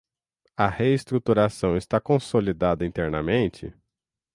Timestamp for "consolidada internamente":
2.01-3.71